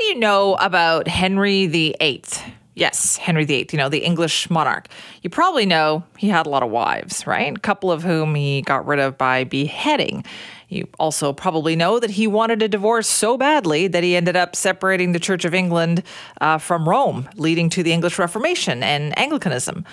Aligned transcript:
do 0.00 0.06
you 0.06 0.18
know 0.18 0.54
about 0.54 1.06
Henry 1.06 1.66
VIII? 1.66 2.24
Yes, 2.74 3.18
Henry 3.18 3.44
VIII, 3.44 3.68
you 3.72 3.78
know, 3.78 3.90
the 3.90 3.98
English 3.98 4.48
monarch. 4.48 4.88
You 5.22 5.28
probably 5.28 5.66
know 5.66 6.04
he 6.16 6.28
had 6.28 6.46
a 6.46 6.48
lot 6.48 6.62
of 6.62 6.70
wives, 6.70 7.26
right? 7.26 7.54
A 7.54 7.60
couple 7.60 7.92
of 7.92 8.02
whom 8.02 8.34
he 8.34 8.62
got 8.62 8.86
rid 8.86 8.98
of 8.98 9.18
by 9.18 9.44
beheading. 9.44 10.24
You 10.70 10.88
also 10.98 11.34
probably 11.34 11.76
know 11.76 11.98
that 12.00 12.10
he 12.10 12.26
wanted 12.26 12.62
a 12.62 12.68
divorce 12.68 13.08
so 13.08 13.36
badly 13.36 13.88
that 13.88 14.02
he 14.02 14.16
ended 14.16 14.36
up 14.36 14.56
separating 14.56 15.12
the 15.12 15.18
Church 15.18 15.44
of 15.44 15.52
England 15.52 16.02
uh, 16.40 16.56
from 16.56 16.88
Rome, 16.88 17.28
leading 17.34 17.68
to 17.70 17.82
the 17.82 17.92
English 17.92 18.18
Reformation 18.18 18.82
and 18.82 19.16
Anglicanism. 19.18 19.84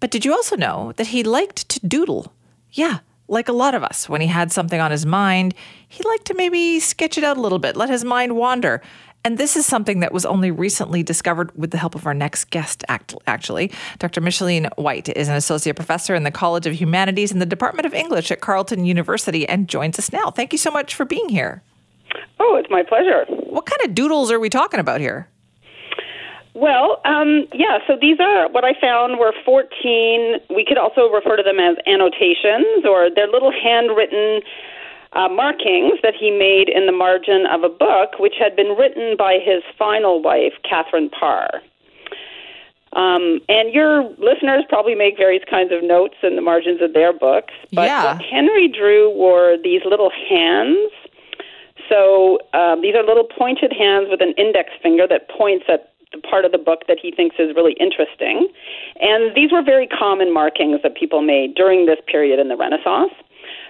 But 0.00 0.10
did 0.10 0.26
you 0.26 0.34
also 0.34 0.56
know 0.56 0.92
that 0.96 1.06
he 1.06 1.22
liked 1.22 1.70
to 1.70 1.86
doodle? 1.86 2.34
Yeah, 2.72 2.98
like 3.28 3.48
a 3.48 3.52
lot 3.52 3.74
of 3.74 3.82
us, 3.82 4.08
when 4.08 4.20
he 4.20 4.26
had 4.26 4.52
something 4.52 4.80
on 4.80 4.90
his 4.90 5.06
mind, 5.06 5.54
he 5.88 6.02
liked 6.02 6.26
to 6.26 6.34
maybe 6.34 6.80
sketch 6.80 7.16
it 7.16 7.24
out 7.24 7.38
a 7.38 7.40
little 7.40 7.58
bit, 7.58 7.76
let 7.76 7.88
his 7.88 8.04
mind 8.04 8.36
wander. 8.36 8.82
And 9.24 9.38
this 9.38 9.56
is 9.56 9.64
something 9.64 10.00
that 10.00 10.12
was 10.12 10.26
only 10.26 10.50
recently 10.50 11.02
discovered 11.02 11.50
with 11.56 11.70
the 11.70 11.78
help 11.78 11.94
of 11.94 12.06
our 12.06 12.12
next 12.12 12.50
guest, 12.50 12.84
act- 12.88 13.14
actually. 13.26 13.72
Dr. 13.98 14.20
Micheline 14.20 14.68
White 14.76 15.08
is 15.08 15.28
an 15.28 15.34
associate 15.34 15.76
professor 15.76 16.14
in 16.14 16.24
the 16.24 16.30
College 16.30 16.66
of 16.66 16.74
Humanities 16.74 17.32
in 17.32 17.38
the 17.38 17.46
Department 17.46 17.86
of 17.86 17.94
English 17.94 18.30
at 18.30 18.42
Carleton 18.42 18.84
University 18.84 19.48
and 19.48 19.66
joins 19.66 19.98
us 19.98 20.12
now. 20.12 20.30
Thank 20.30 20.52
you 20.52 20.58
so 20.58 20.70
much 20.70 20.94
for 20.94 21.06
being 21.06 21.30
here. 21.30 21.62
Oh, 22.38 22.56
it's 22.56 22.68
my 22.68 22.82
pleasure. 22.82 23.24
What 23.28 23.64
kind 23.64 23.88
of 23.88 23.94
doodles 23.94 24.30
are 24.30 24.38
we 24.38 24.50
talking 24.50 24.78
about 24.78 25.00
here? 25.00 25.26
Well, 26.52 27.00
um, 27.06 27.48
yeah, 27.52 27.78
so 27.86 27.96
these 27.98 28.20
are 28.20 28.48
what 28.50 28.64
I 28.64 28.78
found 28.78 29.18
were 29.18 29.32
14. 29.44 30.34
We 30.54 30.66
could 30.68 30.78
also 30.78 31.08
refer 31.08 31.36
to 31.36 31.42
them 31.42 31.58
as 31.58 31.76
annotations, 31.86 32.84
or 32.84 33.08
they're 33.08 33.26
little 33.26 33.50
handwritten 33.50 34.42
uh, 35.14 35.28
markings 35.28 35.98
that 36.02 36.14
he 36.18 36.30
made 36.30 36.68
in 36.68 36.86
the 36.86 36.92
margin 36.92 37.46
of 37.46 37.62
a 37.62 37.68
book 37.68 38.18
which 38.18 38.34
had 38.38 38.56
been 38.56 38.76
written 38.76 39.16
by 39.16 39.38
his 39.42 39.62
final 39.78 40.22
wife, 40.22 40.54
Catherine 40.68 41.10
Parr. 41.10 41.62
Um, 42.94 43.40
and 43.48 43.74
your 43.74 44.04
listeners 44.18 44.64
probably 44.68 44.94
make 44.94 45.16
various 45.16 45.42
kinds 45.50 45.72
of 45.72 45.82
notes 45.82 46.14
in 46.22 46.36
the 46.36 46.42
margins 46.42 46.80
of 46.80 46.92
their 46.94 47.12
books. 47.12 47.52
But 47.72 47.86
yeah. 47.86 48.18
Henry 48.30 48.68
drew 48.68 49.10
were 49.10 49.56
these 49.62 49.82
little 49.84 50.10
hands. 50.10 50.90
So 51.88 52.38
um, 52.54 52.82
these 52.82 52.94
are 52.94 53.02
little 53.02 53.26
pointed 53.26 53.72
hands 53.72 54.06
with 54.10 54.22
an 54.22 54.32
index 54.38 54.70
finger 54.80 55.06
that 55.08 55.28
points 55.28 55.66
at 55.68 55.92
the 56.12 56.20
part 56.20 56.44
of 56.44 56.52
the 56.52 56.58
book 56.58 56.86
that 56.86 56.98
he 57.02 57.10
thinks 57.10 57.36
is 57.38 57.54
really 57.56 57.74
interesting. 57.80 58.48
And 59.00 59.34
these 59.34 59.50
were 59.50 59.62
very 59.62 59.88
common 59.88 60.32
markings 60.32 60.80
that 60.82 60.94
people 60.94 61.20
made 61.20 61.54
during 61.54 61.86
this 61.86 61.98
period 62.06 62.38
in 62.38 62.48
the 62.48 62.56
Renaissance. 62.56 63.12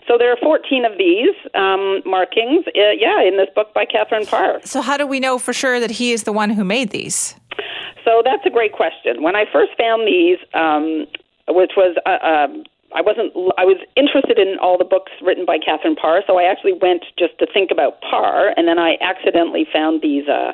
So 0.07 0.19
there 0.19 0.31
are 0.31 0.37
14 0.43 0.85
of 0.85 0.99
these 0.99 1.35
um, 1.55 2.03
markings, 2.05 2.67
uh, 2.69 2.93
yeah, 2.99 3.23
in 3.23 3.37
this 3.37 3.49
book 3.55 3.73
by 3.73 3.85
Catherine 3.87 4.27
Parr. 4.27 4.61
So 4.65 4.83
how 4.83 4.97
do 4.97 5.07
we 5.07 5.19
know 5.19 5.39
for 5.39 5.53
sure 5.53 5.81
that 5.81 5.91
he 5.91 6.13
is 6.13 6.25
the 6.25 6.33
one 6.33 6.51
who 6.51 6.65
made 6.65 6.91
these? 6.91 7.35
So 8.05 8.23
that's 8.25 8.45
a 8.45 8.51
great 8.51 8.73
question. 8.73 9.23
When 9.23 9.35
I 9.35 9.45
first 9.51 9.73
found 9.79 10.07
these, 10.07 10.39
um, 10.53 11.07
which 11.49 11.73
was 11.77 11.97
uh, 12.05 12.25
um, 12.25 12.65
I 12.95 13.01
wasn't 13.01 13.33
I 13.59 13.65
was 13.65 13.79
interested 13.97 14.39
in 14.39 14.59
all 14.61 14.79
the 14.79 14.85
books 14.85 15.13
written 15.23 15.45
by 15.45 15.59
Catherine 15.59 15.97
Parr, 15.97 16.23
so 16.27 16.39
I 16.39 16.45
actually 16.45 16.75
went 16.75 17.05
just 17.19 17.39
to 17.39 17.47
think 17.47 17.71
about 17.71 18.01
Parr, 18.03 18.53
and 18.57 18.69
then 18.69 18.79
I 18.79 18.97
accidentally 19.01 19.67
found 19.73 20.03
these. 20.03 20.29
Uh, 20.29 20.53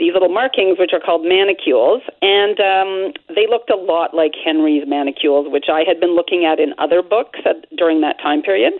these 0.00 0.14
little 0.14 0.32
markings, 0.32 0.78
which 0.78 0.90
are 0.92 0.98
called 0.98 1.22
manicules, 1.22 2.02
and 2.22 2.58
um, 2.58 3.12
they 3.28 3.46
looked 3.46 3.70
a 3.70 3.76
lot 3.76 4.14
like 4.14 4.32
Henry's 4.34 4.88
manicules, 4.88 5.46
which 5.52 5.66
I 5.70 5.84
had 5.86 6.00
been 6.00 6.16
looking 6.16 6.44
at 6.44 6.58
in 6.58 6.72
other 6.78 7.02
books 7.02 7.38
at, 7.44 7.68
during 7.76 8.00
that 8.00 8.18
time 8.18 8.40
period. 8.40 8.72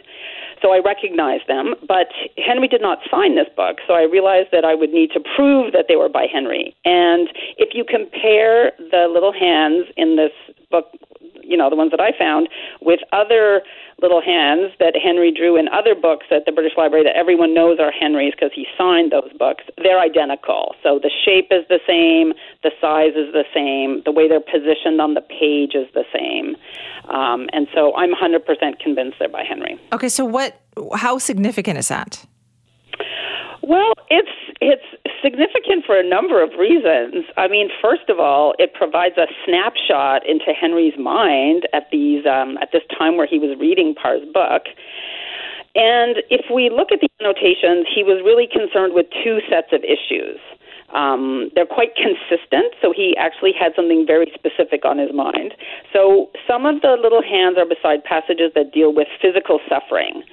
So 0.63 0.73
I 0.73 0.81
recognized 0.85 1.47
them, 1.47 1.75
but 1.87 2.09
Henry 2.37 2.69
did 2.69 2.83
not 2.83 2.99
sign 3.11 3.37
this 3.37 3.49
book, 3.57 3.79
so 3.87 3.95
I 3.95 4.03
realized 4.03 4.49
that 4.53 4.65
I 4.65 4.75
would 4.75 4.91
need 4.91 5.11
to 5.13 5.21
prove 5.37 5.73
that 5.73 5.87
they 5.89 5.97
were 5.97 6.09
by 6.09 6.27
Henry. 6.31 6.75
And 6.85 7.29
if 7.57 7.71
you 7.73 7.85
compare 7.85 8.73
the 8.79 9.09
little 9.13 9.33
hands 9.33 9.87
in 9.97 10.17
this 10.17 10.33
book, 10.71 10.87
you 11.43 11.57
know, 11.57 11.71
the 11.71 11.77
ones 11.77 11.91
that 11.93 12.01
I 12.01 12.17
found, 12.17 12.49
with 12.81 13.01
other 13.13 13.63
little 14.03 14.21
hands 14.23 14.73
that 14.79 14.97
Henry 14.97 15.33
drew 15.33 15.57
in 15.57 15.69
other 15.69 15.95
books 15.95 16.27
at 16.31 16.45
the 16.47 16.53
British 16.53 16.73
Library 16.77 17.05
that 17.05 17.17
everyone 17.17 17.55
knows 17.55 17.79
are 17.79 17.91
Henry's 17.91 18.33
because 18.35 18.51
he 18.55 18.67
signed 18.77 19.13
those 19.13 19.33
books, 19.39 19.65
they're 19.83 20.01
identical. 20.01 20.75
So 20.83 20.99
the 20.99 21.11
shape 21.25 21.49
is 21.51 21.65
the 21.69 21.81
same, 21.87 22.33
the 22.63 22.71
size 22.81 23.13
is 23.17 23.33
the 23.33 23.45
same, 23.55 24.03
the 24.05 24.13
way 24.13 24.29
they're 24.29 24.41
positioned 24.41 25.01
on 25.01 25.15
the 25.15 25.21
page 25.21 25.75
is 25.75 25.89
the 25.95 26.05
same. 26.13 26.57
Um, 27.09 27.49
and 27.53 27.67
so 27.75 27.95
I'm 27.97 28.15
100% 28.15 28.79
convinced 28.79 29.19
they're 29.19 29.29
by 29.29 29.45
Henry. 29.45 29.81
Okay, 29.93 30.09
so 30.09 30.25
what? 30.25 30.61
How 30.95 31.19
significant 31.19 31.79
is 31.79 31.89
that? 31.89 32.25
Well, 33.63 33.93
it's 34.09 34.37
it's 34.61 34.85
significant 35.23 35.85
for 35.85 35.99
a 35.99 36.07
number 36.07 36.43
of 36.43 36.51
reasons. 36.59 37.27
I 37.37 37.49
mean, 37.49 37.69
first 37.81 38.09
of 38.09 38.19
all, 38.19 38.55
it 38.59 38.73
provides 38.75 39.17
a 39.19 39.27
snapshot 39.45 40.27
into 40.27 40.53
Henry's 40.59 40.99
mind 40.99 41.69
at 41.73 41.85
these 41.93 42.25
um, 42.27 42.57
at 42.63 42.71
this 42.73 42.83
time 42.97 43.17
where 43.17 43.27
he 43.27 43.39
was 43.39 43.59
reading 43.61 43.95
Parr's 43.95 44.25
book. 44.33 44.65
And 45.75 46.19
if 46.31 46.51
we 46.53 46.69
look 46.69 46.91
at 46.91 47.01
the 47.01 47.09
annotations, 47.21 47.87
he 47.87 48.03
was 48.03 48.23
really 48.25 48.49
concerned 48.51 48.95
with 48.95 49.07
two 49.23 49.39
sets 49.49 49.71
of 49.73 49.85
issues. 49.85 50.41
Um, 50.95 51.51
they're 51.55 51.71
quite 51.71 51.95
consistent, 51.95 52.75
so 52.83 52.93
he 52.93 53.15
actually 53.17 53.53
had 53.55 53.73
something 53.77 54.05
very 54.05 54.33
specific 54.35 54.85
on 54.85 54.99
his 54.99 55.15
mind. 55.15 55.55
So 55.93 56.31
some 56.49 56.67
of 56.67 56.83
the 56.83 56.99
little 57.01 57.23
hands 57.23 57.57
are 57.59 57.67
beside 57.67 58.03
passages 58.03 58.51
that 58.57 58.73
deal 58.73 58.93
with 58.93 59.07
physical 59.23 59.61
suffering. 59.69 60.25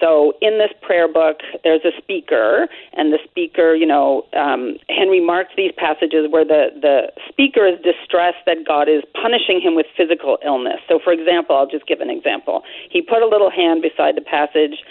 So 0.00 0.34
in 0.40 0.58
this 0.58 0.70
prayer 0.82 1.06
book, 1.06 1.38
there's 1.62 1.84
a 1.84 1.96
speaker, 1.98 2.68
and 2.94 3.12
the 3.12 3.18
speaker, 3.24 3.74
you 3.74 3.86
know, 3.86 4.26
um, 4.36 4.76
Henry 4.88 5.24
marks 5.24 5.52
these 5.56 5.72
passages 5.76 6.26
where 6.30 6.44
the, 6.44 6.68
the 6.80 7.12
speaker 7.28 7.66
is 7.66 7.78
distressed 7.82 8.44
that 8.46 8.66
God 8.66 8.88
is 8.88 9.02
punishing 9.20 9.60
him 9.60 9.74
with 9.74 9.86
physical 9.96 10.38
illness. 10.44 10.80
So, 10.88 10.98
for 11.02 11.12
example, 11.12 11.56
I'll 11.56 11.70
just 11.70 11.86
give 11.86 12.00
an 12.00 12.10
example. 12.10 12.62
He 12.90 13.02
put 13.02 13.22
a 13.22 13.26
little 13.26 13.50
hand 13.50 13.82
beside 13.82 14.16
the 14.16 14.22
passage, 14.22 14.82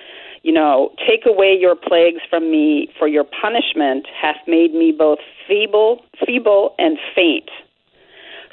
you 0.44 0.52
know, 0.52 0.92
take 1.08 1.26
away 1.26 1.56
your 1.60 1.76
plagues 1.76 2.22
from 2.30 2.52
me, 2.52 2.90
for 2.98 3.08
your 3.08 3.24
punishment 3.24 4.08
hath 4.12 4.38
made 4.48 4.74
me 4.74 4.92
both 4.92 5.20
feeble, 5.48 6.04
feeble 6.26 6.76
and 6.78 6.98
faint. 7.16 7.50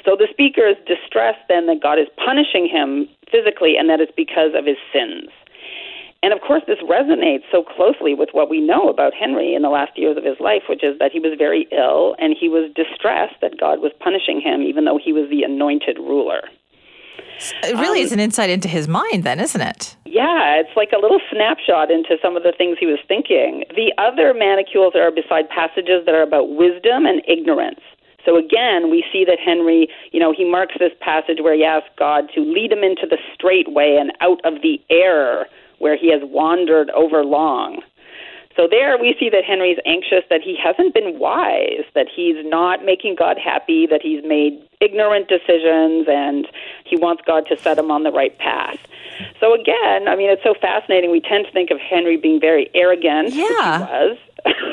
So 0.05 0.15
the 0.15 0.27
speaker 0.31 0.67
is 0.67 0.77
distressed 0.87 1.45
then 1.47 1.67
that 1.67 1.81
God 1.81 1.99
is 1.99 2.07
punishing 2.17 2.67
him 2.67 3.07
physically 3.31 3.75
and 3.77 3.89
that 3.89 3.99
it's 3.99 4.11
because 4.15 4.51
of 4.55 4.65
his 4.65 4.77
sins. 4.91 5.29
And 6.23 6.33
of 6.33 6.41
course, 6.41 6.61
this 6.67 6.77
resonates 6.87 7.43
so 7.51 7.63
closely 7.63 8.13
with 8.13 8.29
what 8.31 8.49
we 8.49 8.61
know 8.61 8.89
about 8.89 9.13
Henry 9.13 9.55
in 9.55 9.63
the 9.63 9.69
last 9.69 9.97
years 9.97 10.17
of 10.17 10.23
his 10.23 10.39
life, 10.39 10.63
which 10.69 10.83
is 10.83 10.99
that 10.99 11.11
he 11.11 11.19
was 11.19 11.33
very 11.37 11.67
ill 11.71 12.15
and 12.19 12.35
he 12.39 12.47
was 12.47 12.71
distressed 12.75 13.41
that 13.41 13.59
God 13.59 13.81
was 13.81 13.91
punishing 13.99 14.39
him, 14.39 14.61
even 14.61 14.85
though 14.85 14.99
he 15.03 15.13
was 15.13 15.29
the 15.31 15.41
anointed 15.41 15.97
ruler. 15.97 16.41
It 17.63 17.73
really 17.73 18.01
um, 18.01 18.05
is 18.05 18.11
an 18.11 18.19
insight 18.19 18.51
into 18.51 18.67
his 18.67 18.87
mind, 18.87 19.23
then, 19.23 19.39
isn't 19.39 19.61
it? 19.61 19.95
Yeah, 20.05 20.61
it's 20.61 20.75
like 20.75 20.91
a 20.93 21.01
little 21.01 21.19
snapshot 21.31 21.89
into 21.89 22.17
some 22.21 22.37
of 22.37 22.43
the 22.43 22.53
things 22.55 22.77
he 22.79 22.85
was 22.85 22.99
thinking. 23.07 23.63
The 23.73 23.91
other 23.97 24.33
manicules 24.33 24.93
are 24.95 25.09
beside 25.09 25.49
passages 25.49 26.05
that 26.05 26.13
are 26.13 26.21
about 26.21 26.53
wisdom 26.53 27.07
and 27.07 27.23
ignorance. 27.27 27.81
So 28.23 28.37
again, 28.37 28.91
we 28.91 29.03
see 29.11 29.25
that 29.25 29.39
Henry, 29.43 29.87
you 30.11 30.19
know, 30.19 30.31
he 30.31 30.45
marks 30.45 30.75
this 30.77 30.93
passage 30.99 31.39
where 31.41 31.55
he 31.55 31.65
asks 31.65 31.89
God 31.97 32.29
to 32.35 32.41
lead 32.41 32.71
him 32.71 32.83
into 32.83 33.07
the 33.09 33.17
straight 33.33 33.71
way 33.73 33.97
and 33.97 34.13
out 34.21 34.39
of 34.45 34.61
the 34.61 34.79
error 34.91 35.47
where 35.81 35.97
he 35.97 36.11
has 36.11 36.21
wandered 36.23 36.89
over 36.91 37.23
long. 37.23 37.81
So 38.55 38.67
there 38.69 38.97
we 38.97 39.15
see 39.19 39.29
that 39.29 39.43
Henry's 39.45 39.77
anxious 39.85 40.23
that 40.29 40.41
he 40.41 40.57
hasn't 40.61 40.93
been 40.93 41.19
wise, 41.19 41.85
that 41.95 42.07
he's 42.13 42.35
not 42.45 42.83
making 42.83 43.15
God 43.15 43.37
happy, 43.37 43.87
that 43.87 44.01
he's 44.01 44.23
made 44.25 44.61
ignorant 44.81 45.29
decisions, 45.29 46.07
and 46.09 46.47
he 46.85 46.97
wants 46.97 47.21
God 47.25 47.45
to 47.47 47.57
set 47.57 47.77
him 47.77 47.91
on 47.91 48.03
the 48.03 48.11
right 48.11 48.37
path. 48.39 48.77
So 49.39 49.53
again, 49.53 50.07
I 50.07 50.15
mean, 50.15 50.29
it's 50.29 50.43
so 50.43 50.53
fascinating. 50.59 51.11
We 51.11 51.21
tend 51.21 51.45
to 51.45 51.51
think 51.51 51.71
of 51.71 51.79
Henry 51.79 52.17
being 52.17 52.39
very 52.41 52.69
arrogant. 52.73 53.33
Yeah, 53.33 54.15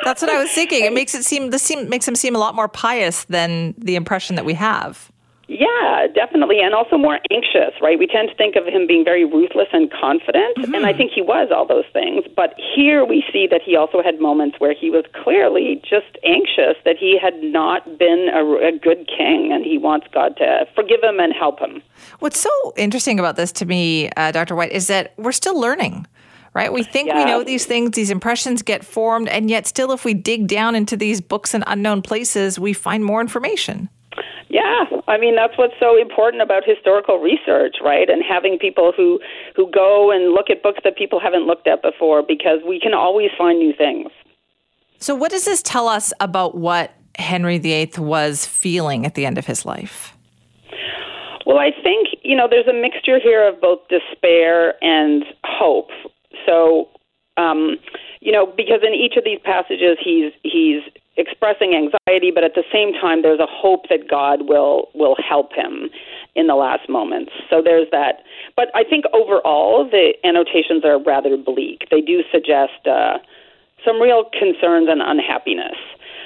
That's 0.05 0.23
what 0.23 0.31
I 0.31 0.41
was 0.43 0.51
thinking. 0.51 0.85
It 0.85 0.93
makes 0.95 1.15
it 1.15 1.25
seem 1.25 1.51
this 1.51 1.63
seem 1.63 1.89
makes 1.89 2.09
him 2.09 2.15
seem 2.15 2.35
a 2.35 2.39
lot 2.39 2.55
more 2.55 2.69
pious 2.69 3.25
than 3.25 3.75
the 3.79 3.97
impression 3.97 4.37
that 4.37 4.45
we 4.45 4.55
have. 4.55 5.11
Yeah, 5.49 6.07
definitely, 6.15 6.61
and 6.61 6.75
also 6.75 6.99
more 6.99 7.19
anxious, 7.31 7.73
right? 7.81 7.99
We 7.99 8.07
tend 8.07 8.29
to 8.29 8.35
think 8.35 8.55
of 8.55 8.67
him 8.67 8.87
being 8.87 9.03
very 9.03 9.25
ruthless 9.25 9.69
and 9.73 9.91
confident, 9.91 10.59
mm-hmm. 10.59 10.75
and 10.75 10.85
I 10.85 10.93
think 10.93 11.11
he 11.15 11.23
was 11.23 11.49
all 11.51 11.67
those 11.67 11.87
things. 11.91 12.25
But 12.37 12.53
here 12.77 13.03
we 13.03 13.25
see 13.33 13.47
that 13.51 13.63
he 13.65 13.75
also 13.75 14.03
had 14.03 14.21
moments 14.21 14.61
where 14.61 14.75
he 14.75 14.91
was 14.91 15.05
clearly 15.25 15.81
just 15.83 16.19
anxious 16.23 16.77
that 16.85 16.97
he 17.01 17.19
had 17.19 17.43
not 17.43 17.99
been 17.99 18.29
a, 18.33 18.69
a 18.69 18.73
good 18.79 19.09
king, 19.09 19.51
and 19.51 19.65
he 19.65 19.79
wants 19.79 20.07
God 20.13 20.37
to 20.37 20.67
forgive 20.75 21.03
him 21.03 21.19
and 21.19 21.33
help 21.33 21.59
him. 21.59 21.83
What's 22.19 22.39
so 22.39 22.75
interesting 22.77 23.19
about 23.19 23.37
this 23.37 23.51
to 23.53 23.65
me, 23.65 24.11
uh, 24.19 24.33
Dr. 24.33 24.55
White, 24.55 24.73
is 24.73 24.87
that 24.89 25.15
we're 25.17 25.33
still 25.33 25.59
learning 25.59 26.07
right? 26.55 26.73
We 26.73 26.83
think 26.83 27.09
yeah. 27.09 27.19
we 27.19 27.25
know 27.27 27.45
these 27.45 27.67
things, 27.67 27.93
these 27.93 28.11
impressions 28.11 28.63
get 28.63 28.85
formed, 28.85 29.29
and 29.29 29.49
yet 29.49 29.67
still, 29.67 29.93
if 29.93 30.05
we 30.05 30.13
dig 30.13 30.49
down 30.49 30.75
into 30.75 30.97
these 30.97 31.21
books 31.21 31.55
and 31.55 31.63
unknown 31.69 32.03
places, 32.03 32.59
we 32.59 32.73
find 32.73 33.05
more 33.05 33.21
information. 33.21 33.89
Yeah, 34.49 34.85
I 35.07 35.19
mean 35.19 35.37
that's 35.37 35.59
what's 35.59 35.75
so 35.79 36.01
important 36.01 36.43
about 36.43 36.63
historical 36.65 37.19
research, 37.19 37.77
right? 37.85 38.09
And 38.09 38.23
having 38.27 38.59
people 38.59 38.93
who 38.97 39.21
who 39.55 39.71
go 39.71 40.11
and 40.11 40.33
look 40.33 40.49
at 40.51 40.63
books 40.63 40.81
that 40.85 40.97
people 40.97 41.21
haven't 41.21 41.47
looked 41.47 41.67
at 41.67 41.83
before 41.83 42.23
because 42.23 42.61
we 42.67 42.81
can 42.81 42.95
always 42.95 43.31
find 43.37 43.59
new 43.59 43.75
things. 43.77 44.09
So, 44.99 45.15
what 45.15 45.31
does 45.31 45.45
this 45.45 45.63
tell 45.63 45.87
us 45.87 46.13
about 46.19 46.57
what 46.57 46.93
Henry 47.19 47.59
VIII 47.59 47.93
was 47.99 48.47
feeling 48.47 49.05
at 49.05 49.15
the 49.15 49.27
end 49.27 49.39
of 49.39 49.47
his 49.47 49.65
life? 49.65 50.15
Well, 51.47 51.59
I 51.59 51.71
think, 51.83 52.09
you 52.23 52.37
know, 52.37 52.47
there's 52.49 52.67
a 52.67 52.75
mixture 52.75 53.19
here 53.19 53.49
of 53.49 53.61
both 53.61 53.81
despair 53.89 54.75
and 54.85 55.25
hope. 55.45 55.89
So, 56.45 56.89
um, 57.39 57.77
you 58.21 58.33
know, 58.33 58.45
because 58.45 58.81
in 58.87 58.93
each 58.93 59.17
of 59.17 59.25
these 59.25 59.39
passages 59.45 59.97
he's 60.03 60.33
he's 60.43 60.83
expressing 61.19 61.75
anxiety, 61.75 62.31
but 62.31 62.45
at 62.45 62.55
the 62.55 62.65
same 62.73 62.93
time 62.95 63.23
there's 63.23 63.41
a 63.41 63.51
hope 63.51 63.89
that 63.91 64.09
God 64.09 64.49
will 64.49 64.89
will 64.95 65.17
help 65.19 65.53
him 65.53 65.91
in 66.35 66.47
the 66.47 66.55
last 66.55 66.89
moments. 66.89 67.33
So 67.51 67.61
there's 67.63 67.89
that. 67.91 68.23
But 68.57 68.69
I 68.75 68.85
think 68.85 69.05
overall 69.13 69.89
the 69.91 70.15
annotations 70.25 70.85
are 70.85 71.03
rather 71.03 71.37
bleak. 71.37 71.89
They 71.91 72.01
do 72.01 72.23
suggest 72.33 72.87
uh, 72.87 73.19
some 73.85 74.01
real 74.01 74.31
concerns 74.33 74.89
and 74.89 75.03
unhappiness. 75.03 75.77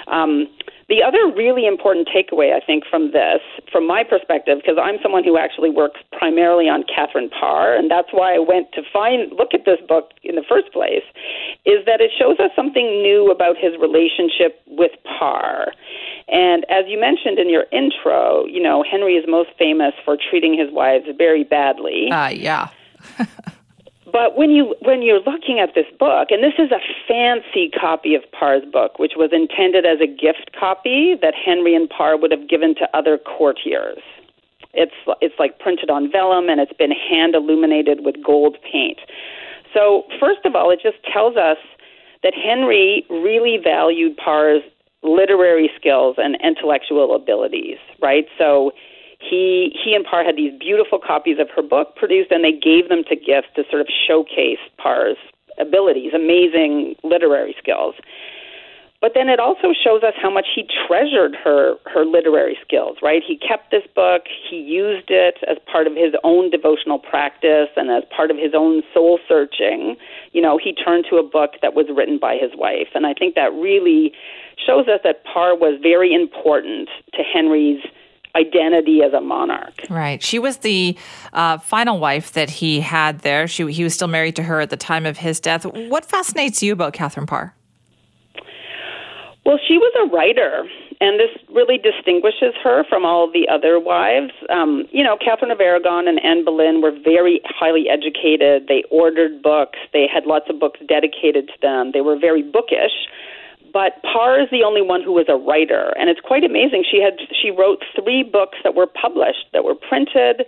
Um, 0.06 0.46
the 0.92 1.02
other 1.02 1.32
really 1.34 1.64
important 1.64 2.06
takeaway, 2.06 2.52
I 2.52 2.60
think, 2.60 2.84
from 2.84 3.12
this, 3.12 3.40
from 3.72 3.86
my 3.86 4.04
perspective, 4.04 4.58
because 4.60 4.76
I'm 4.76 5.00
someone 5.02 5.24
who 5.24 5.38
actually 5.38 5.70
works 5.70 6.00
primarily 6.12 6.68
on 6.68 6.84
Catherine 6.84 7.30
Parr, 7.30 7.74
and 7.74 7.90
that's 7.90 8.12
why 8.12 8.34
I 8.34 8.38
went 8.38 8.72
to 8.72 8.82
find 8.92 9.32
look 9.32 9.54
at 9.54 9.64
this 9.64 9.80
book 9.88 10.10
in 10.22 10.34
the 10.34 10.44
first 10.46 10.70
place, 10.70 11.04
is 11.64 11.80
that 11.86 12.02
it 12.02 12.10
shows 12.12 12.36
us 12.40 12.50
something 12.54 12.84
new 13.00 13.30
about 13.30 13.56
his 13.56 13.72
relationship 13.80 14.60
with 14.66 14.92
Parr. 15.08 15.72
And 16.28 16.66
as 16.68 16.84
you 16.88 17.00
mentioned 17.00 17.38
in 17.38 17.48
your 17.48 17.64
intro, 17.72 18.44
you 18.44 18.62
know, 18.62 18.84
Henry 18.84 19.16
is 19.16 19.24
most 19.26 19.48
famous 19.58 19.94
for 20.04 20.18
treating 20.20 20.52
his 20.52 20.68
wives 20.70 21.06
very 21.16 21.42
badly. 21.42 22.12
Uh, 22.12 22.28
yeah. 22.28 22.68
But 24.12 24.36
when 24.36 24.50
you 24.50 24.76
when 24.82 25.00
you're 25.00 25.22
looking 25.22 25.58
at 25.58 25.74
this 25.74 25.86
book, 25.98 26.28
and 26.30 26.44
this 26.44 26.52
is 26.58 26.70
a 26.70 26.80
fancy 27.08 27.70
copy 27.70 28.14
of 28.14 28.22
Parr's 28.32 28.64
book, 28.70 28.98
which 28.98 29.12
was 29.16 29.30
intended 29.32 29.86
as 29.86 29.98
a 30.00 30.06
gift 30.06 30.50
copy 30.58 31.16
that 31.22 31.34
Henry 31.34 31.74
and 31.74 31.88
Parr 31.88 32.18
would 32.18 32.30
have 32.30 32.48
given 32.48 32.74
to 32.76 32.88
other 32.96 33.16
courtiers. 33.16 34.02
It's 34.74 34.94
it's 35.22 35.34
like 35.38 35.58
printed 35.58 35.88
on 35.88 36.12
vellum 36.12 36.48
and 36.48 36.60
it's 36.60 36.72
been 36.74 36.92
hand 36.92 37.34
illuminated 37.34 38.04
with 38.04 38.16
gold 38.22 38.58
paint. 38.70 38.98
So 39.72 40.04
first 40.20 40.44
of 40.44 40.54
all, 40.54 40.70
it 40.70 40.80
just 40.82 40.98
tells 41.10 41.36
us 41.36 41.58
that 42.22 42.34
Henry 42.34 43.06
really 43.08 43.58
valued 43.62 44.16
Parr's 44.18 44.62
literary 45.02 45.70
skills 45.76 46.16
and 46.18 46.36
intellectual 46.42 47.16
abilities, 47.16 47.78
right? 48.00 48.26
So 48.38 48.72
he 49.22 49.76
he 49.82 49.94
and 49.94 50.04
Parr 50.04 50.24
had 50.24 50.36
these 50.36 50.52
beautiful 50.58 50.98
copies 50.98 51.38
of 51.38 51.48
her 51.54 51.62
book 51.62 51.96
produced, 51.96 52.30
and 52.30 52.44
they 52.44 52.52
gave 52.52 52.88
them 52.88 53.04
to 53.08 53.16
gifts 53.16 53.48
to 53.56 53.64
sort 53.70 53.80
of 53.80 53.88
showcase 53.88 54.58
Parr's 54.78 55.16
abilities, 55.58 56.12
amazing 56.14 56.96
literary 57.02 57.54
skills. 57.58 57.94
But 59.02 59.14
then 59.14 59.28
it 59.28 59.40
also 59.40 59.74
shows 59.74 60.04
us 60.04 60.14
how 60.16 60.30
much 60.30 60.46
he 60.54 60.64
treasured 60.86 61.34
her 61.42 61.74
her 61.86 62.04
literary 62.04 62.56
skills, 62.64 62.98
right? 63.02 63.20
He 63.26 63.36
kept 63.36 63.72
this 63.72 63.82
book, 63.96 64.22
he 64.48 64.56
used 64.56 65.10
it 65.10 65.38
as 65.48 65.56
part 65.70 65.88
of 65.88 65.94
his 65.94 66.14
own 66.22 66.50
devotional 66.50 67.00
practice 67.00 67.68
and 67.76 67.90
as 67.90 68.04
part 68.14 68.30
of 68.30 68.36
his 68.36 68.52
own 68.54 68.82
soul 68.94 69.18
searching. 69.26 69.96
You 70.30 70.40
know, 70.40 70.56
he 70.56 70.72
turned 70.72 71.06
to 71.10 71.16
a 71.16 71.22
book 71.22 71.54
that 71.62 71.74
was 71.74 71.86
written 71.94 72.18
by 72.18 72.36
his 72.36 72.52
wife, 72.54 72.94
and 72.94 73.04
I 73.04 73.12
think 73.12 73.34
that 73.34 73.52
really 73.52 74.12
shows 74.56 74.86
us 74.86 75.00
that 75.02 75.24
Parr 75.24 75.56
was 75.56 75.80
very 75.82 76.14
important 76.14 76.88
to 77.14 77.22
Henry's 77.24 77.82
identity 78.34 79.02
as 79.02 79.12
a 79.12 79.20
monarch. 79.20 79.74
Right. 79.90 80.22
She 80.22 80.38
was 80.38 80.58
the 80.58 80.96
uh, 81.32 81.58
final 81.58 81.98
wife 81.98 82.32
that 82.32 82.50
he 82.50 82.80
had 82.80 83.20
there. 83.20 83.46
She, 83.46 83.70
he 83.72 83.84
was 83.84 83.94
still 83.94 84.08
married 84.08 84.36
to 84.36 84.42
her 84.42 84.60
at 84.60 84.70
the 84.70 84.76
time 84.76 85.06
of 85.06 85.18
his 85.18 85.40
death. 85.40 85.64
What 85.64 86.04
fascinates 86.04 86.62
you 86.62 86.72
about 86.72 86.92
Catherine 86.92 87.26
Parr? 87.26 87.54
Well, 89.44 89.58
she 89.66 89.76
was 89.76 89.92
a 89.98 90.14
writer, 90.14 90.64
and 91.00 91.18
this 91.18 91.30
really 91.52 91.76
distinguishes 91.76 92.54
her 92.62 92.84
from 92.88 93.04
all 93.04 93.30
the 93.30 93.48
other 93.48 93.80
wives. 93.80 94.30
Um, 94.48 94.86
you 94.92 95.02
know, 95.02 95.16
Catherine 95.16 95.50
of 95.50 95.60
Aragon 95.60 96.06
and 96.06 96.24
Anne 96.24 96.44
Boleyn 96.44 96.80
were 96.80 96.92
very 96.92 97.40
highly 97.44 97.88
educated. 97.90 98.68
They 98.68 98.84
ordered 98.88 99.42
books, 99.42 99.80
they 99.92 100.06
had 100.06 100.26
lots 100.26 100.48
of 100.48 100.60
books 100.60 100.78
dedicated 100.86 101.48
to 101.48 101.54
them, 101.60 101.90
they 101.92 102.02
were 102.02 102.16
very 102.16 102.42
bookish 102.42 103.10
but 103.72 104.02
Parr 104.02 104.40
is 104.40 104.48
the 104.50 104.62
only 104.62 104.82
one 104.82 105.02
who 105.02 105.12
was 105.12 105.26
a 105.28 105.36
writer, 105.36 105.92
and 105.98 106.10
it's 106.10 106.20
quite 106.20 106.44
amazing. 106.44 106.84
She 106.88 107.00
had 107.00 107.18
she 107.30 107.50
wrote 107.50 107.82
three 107.94 108.22
books 108.22 108.58
that 108.64 108.74
were 108.74 108.86
published, 108.86 109.46
that 109.52 109.64
were 109.64 109.74
printed, 109.74 110.44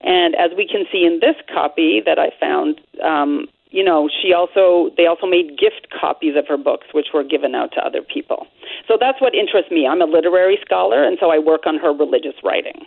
and 0.00 0.34
as 0.36 0.50
we 0.56 0.66
can 0.66 0.84
see 0.92 1.04
in 1.04 1.20
this 1.20 1.36
copy 1.52 2.02
that 2.04 2.18
I 2.18 2.30
found, 2.38 2.80
um, 3.02 3.46
you 3.70 3.82
know, 3.84 4.08
she 4.08 4.32
also 4.32 4.90
they 4.96 5.06
also 5.06 5.26
made 5.26 5.58
gift 5.58 5.88
copies 5.98 6.36
of 6.36 6.46
her 6.48 6.56
books, 6.56 6.86
which 6.92 7.08
were 7.14 7.24
given 7.24 7.54
out 7.54 7.72
to 7.72 7.80
other 7.84 8.02
people. 8.02 8.46
So 8.88 8.96
that's 9.00 9.20
what 9.20 9.34
interests 9.34 9.70
me. 9.70 9.86
I'm 9.86 10.02
a 10.02 10.06
literary 10.06 10.58
scholar, 10.64 11.02
and 11.04 11.18
so 11.20 11.30
I 11.30 11.38
work 11.38 11.66
on 11.66 11.78
her 11.78 11.92
religious 11.92 12.34
writing. 12.44 12.86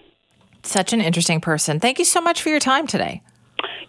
Such 0.64 0.94
an 0.94 1.02
interesting 1.02 1.42
person. 1.42 1.80
Thank 1.80 2.00
you 2.00 2.06
so 2.06 2.22
much 2.22 2.42
for 2.42 2.50
your 2.50 2.60
time 2.60 2.86
today. 2.86 3.22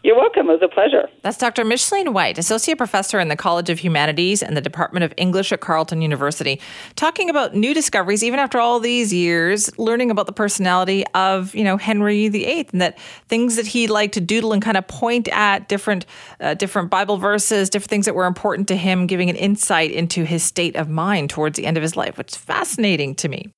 You're 0.03 0.17
welcome. 0.17 0.49
It 0.49 0.61
was 0.61 0.63
a 0.63 0.69
pleasure. 0.69 1.09
That's 1.23 1.37
Dr. 1.37 1.63
Micheline 1.63 2.15
White, 2.15 2.39
Associate 2.39 2.77
Professor 2.77 3.21
in 3.21 3.29
the 3.29 3.37
College 3.37 3.69
of 3.69 3.79
Humanities 3.81 4.43
and 4.43 4.57
the 4.57 4.61
Department 4.63 5.05
of 5.05 5.13
English 5.19 5.53
at 5.53 5.61
Carleton 5.61 6.01
University, 6.01 6.59
talking 6.97 7.29
about 7.29 7.55
new 7.55 7.75
discoveries, 7.75 8.25
even 8.25 8.41
after 8.41 8.59
all 8.59 8.81
these 8.81 9.13
years, 9.13 9.77
learning 9.79 10.11
about 10.11 10.27
the 10.27 10.33
personality 10.33 11.05
of, 11.15 11.55
you 11.55 11.65
know, 11.65 11.77
Henry 11.77 12.29
VIII 12.29 12.69
and 12.73 12.81
that 12.81 12.99
things 13.29 13.57
that 13.57 13.67
he 13.67 13.87
liked 13.87 14.15
to 14.15 14.21
doodle 14.21 14.53
and 14.55 14.63
kind 14.63 14.79
of 14.79 14.89
point 14.89 15.29
at 15.29 15.69
different, 15.69 16.07
uh, 16.41 16.55
different 16.55 16.89
Bible 16.91 17.19
verses, 17.19 17.69
different 17.69 17.91
things 17.91 18.07
that 18.07 18.15
were 18.15 18.27
important 18.27 18.69
to 18.69 18.77
him, 18.77 19.07
giving 19.07 19.29
an 19.29 19.37
insight 19.37 19.91
into 19.91 20.25
his 20.25 20.43
state 20.43 20.77
of 20.77 20.89
mind 20.89 21.29
towards 21.29 21.57
the 21.57 21.67
end 21.67 21.77
of 21.77 21.83
his 21.83 21.95
life, 21.95 22.17
which 22.17 22.33
is 22.33 22.37
fascinating 22.37 23.15
to 23.17 23.29
me. 23.29 23.49